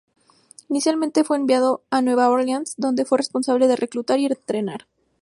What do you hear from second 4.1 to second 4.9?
y entrenar.